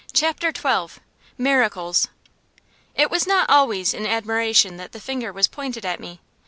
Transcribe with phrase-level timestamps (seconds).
[0.13, 0.99] CHAPTER XII
[1.37, 2.07] MIRACLES
[2.95, 6.21] It was not always in admiration that the finger was pointed at me.